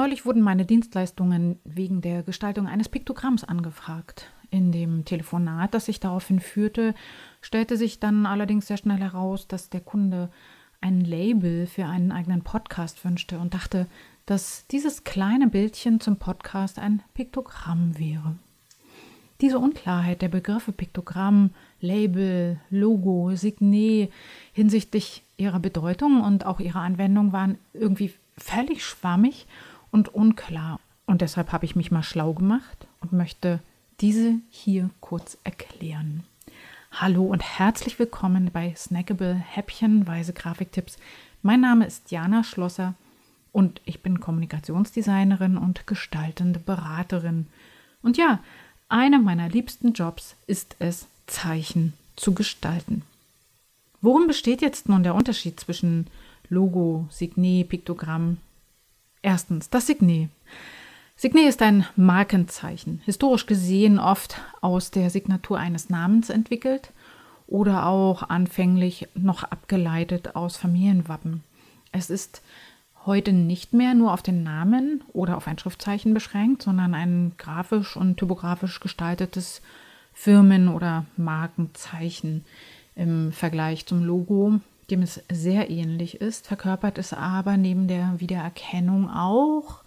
[0.00, 4.32] Neulich wurden meine Dienstleistungen wegen der Gestaltung eines Piktogramms angefragt.
[4.48, 6.94] In dem Telefonat, das sich daraufhin führte,
[7.42, 10.30] stellte sich dann allerdings sehr schnell heraus, dass der Kunde
[10.80, 13.86] ein Label für einen eigenen Podcast wünschte und dachte,
[14.24, 18.36] dass dieses kleine Bildchen zum Podcast ein Piktogramm wäre.
[19.42, 21.50] Diese Unklarheit der Begriffe Piktogramm,
[21.82, 24.10] Label, Logo, Signet
[24.54, 29.46] hinsichtlich ihrer Bedeutung und auch ihrer Anwendung waren irgendwie völlig schwammig
[29.90, 30.80] und unklar.
[31.06, 33.60] Und deshalb habe ich mich mal schlau gemacht und möchte
[34.00, 36.24] diese hier kurz erklären.
[36.92, 40.98] Hallo und herzlich willkommen bei Snackable Häppchenweise Grafiktipps.
[41.42, 42.94] Mein Name ist Jana Schlosser
[43.52, 47.46] und ich bin Kommunikationsdesignerin und gestaltende Beraterin.
[48.02, 48.40] Und ja,
[48.88, 53.02] einer meiner liebsten Jobs ist es, Zeichen zu gestalten.
[54.00, 56.08] Worum besteht jetzt nun der Unterschied zwischen
[56.48, 58.38] Logo, Signet, Piktogramm?
[59.22, 60.30] Erstens, das Signet.
[61.16, 66.92] Signet ist ein Markenzeichen, historisch gesehen oft aus der Signatur eines Namens entwickelt
[67.46, 71.42] oder auch anfänglich noch abgeleitet aus Familienwappen.
[71.92, 72.40] Es ist
[73.04, 77.96] heute nicht mehr nur auf den Namen oder auf ein Schriftzeichen beschränkt, sondern ein grafisch
[77.96, 79.60] und typografisch gestaltetes
[80.14, 82.44] Firmen- oder Markenzeichen
[82.94, 84.60] im Vergleich zum Logo,
[84.90, 89.80] dem es sehr ähnlich ist, verkörpert es aber neben der Wiedererkennung auch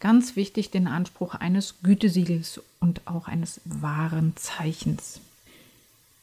[0.00, 5.20] ganz wichtig den Anspruch eines Gütesiegels und auch eines wahren Zeichens.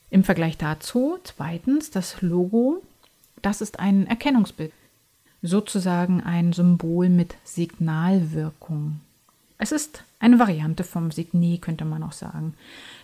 [0.09, 2.81] Im Vergleich dazu zweitens das Logo,
[3.41, 4.71] das ist ein Erkennungsbild
[5.41, 8.99] sozusagen ein Symbol mit Signalwirkung.
[9.57, 12.55] Es ist eine Variante vom Signet, könnte man auch sagen.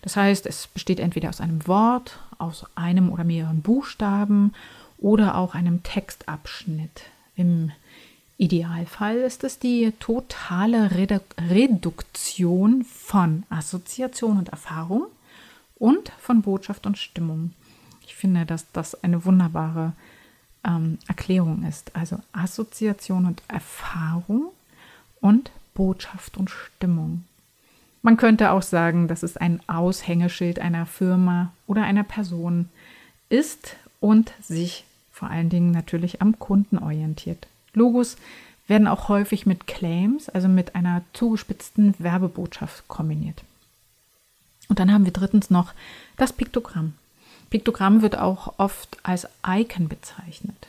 [0.01, 4.53] Das heißt, es besteht entweder aus einem Wort, aus einem oder mehreren Buchstaben
[4.97, 7.03] oder auch einem Textabschnitt.
[7.35, 7.71] Im
[8.37, 15.07] Idealfall ist es die totale Redu Reduktion von Assoziation und Erfahrung
[15.75, 17.53] und von Botschaft und Stimmung.
[18.05, 19.93] Ich finde, dass das eine wunderbare
[20.63, 21.95] ähm, Erklärung ist.
[21.95, 24.51] Also Assoziation und Erfahrung
[25.19, 27.23] und Botschaft und Stimmung.
[28.01, 32.69] Man könnte auch sagen, dass es ein Aushängeschild einer Firma oder einer Person
[33.29, 34.85] ist und sich
[35.17, 37.47] vor allen Dingen natürlich am Kunden orientiert.
[37.73, 38.17] Logos
[38.67, 43.43] werden auch häufig mit Claims, also mit einer zugespitzten Werbebotschaft kombiniert.
[44.69, 45.73] Und dann haben wir drittens noch
[46.17, 46.93] das Piktogramm.
[47.49, 50.67] Piktogramm wird auch oft als Icon bezeichnet.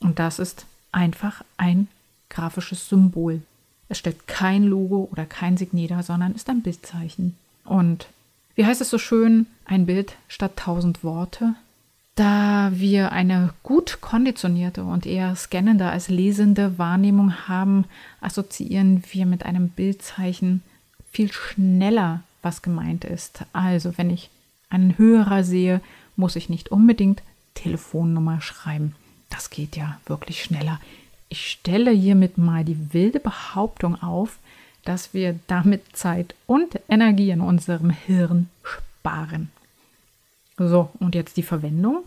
[0.00, 1.88] Und das ist einfach ein
[2.30, 3.42] grafisches Symbol.
[3.88, 7.36] Es stellt kein Logo oder kein Signet dar, sondern ist ein Bildzeichen.
[7.64, 8.08] Und
[8.56, 11.54] wie heißt es so schön, ein Bild statt tausend Worte?
[12.14, 17.86] Da wir eine gut konditionierte und eher scannende als lesende Wahrnehmung haben,
[18.20, 20.62] assoziieren wir mit einem Bildzeichen
[21.10, 23.44] viel schneller, was gemeint ist.
[23.52, 24.30] Also wenn ich
[24.70, 25.80] einen Hörer sehe,
[26.14, 27.22] muss ich nicht unbedingt
[27.54, 28.94] Telefonnummer schreiben.
[29.30, 30.80] Das geht ja wirklich schneller.
[31.28, 34.38] Ich stelle hiermit mal die wilde Behauptung auf,
[34.84, 39.50] dass wir damit Zeit und Energie in unserem Hirn sparen.
[40.58, 42.04] So, und jetzt die Verwendung.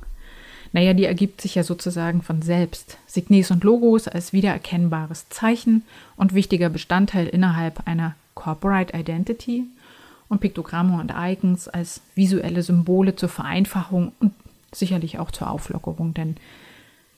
[0.73, 2.97] Naja, die ergibt sich ja sozusagen von selbst.
[3.07, 5.83] Signes und Logos als wiedererkennbares Zeichen
[6.15, 9.63] und wichtiger Bestandteil innerhalb einer Corporate Identity
[10.29, 14.33] und Piktogramme und Icons als visuelle Symbole zur Vereinfachung und
[14.73, 16.35] sicherlich auch zur Auflockerung, denn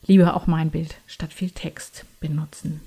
[0.06, 2.82] lieber auch mein Bild statt viel Text benutzen.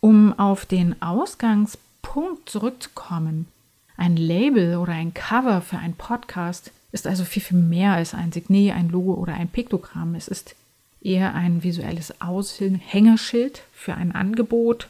[0.00, 3.48] Um auf den Ausgangspunkt zurückzukommen,
[3.96, 8.32] ein Label oder ein Cover für einen Podcast ist also viel, viel mehr als ein
[8.32, 10.14] Signet, ein Logo oder ein Piktogramm.
[10.14, 10.54] Es ist
[11.00, 14.88] eher ein visuelles Aushängeschild für ein Angebot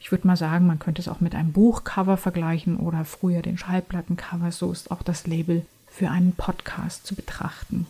[0.00, 3.58] ich würde mal sagen, man könnte es auch mit einem Buchcover vergleichen oder früher den
[3.58, 4.50] Schallplattencover.
[4.50, 7.86] So ist auch das Label für einen Podcast zu betrachten.